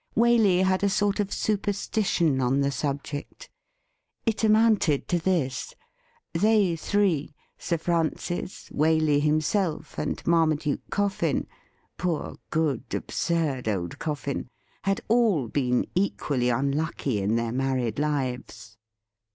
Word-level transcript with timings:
Waley 0.17 0.63
had 0.63 0.83
a 0.83 0.89
sort 0.89 1.19
of 1.19 1.31
superstition 1.31 2.41
on 2.41 2.61
the 2.61 2.71
subject. 2.71 3.51
It 4.25 4.43
amounted 4.43 5.07
to 5.09 5.19
this: 5.19 5.75
They 6.33 6.75
three, 6.75 7.35
Sir 7.59 7.77
Francis, 7.77 8.67
Waley 8.69 9.21
himself, 9.21 9.99
and 9.99 10.25
Marmaduke 10.25 10.81
Coffin— 10.89 11.45
poor, 11.99 12.37
good, 12.49 12.95
absurd 12.95 13.67
old 13.67 13.99
Coffin!— 13.99 14.49
had 14.85 15.01
all 15.07 15.47
been 15.47 15.85
equally 15.93 16.49
unlucky 16.49 17.21
in 17.21 17.35
their 17.35 17.51
married 17.51 17.99
lives. 17.99 18.77